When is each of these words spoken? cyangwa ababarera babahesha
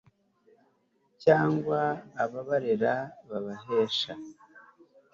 cyangwa 1.23 1.81
ababarera 2.23 2.93
babahesha 3.29 4.13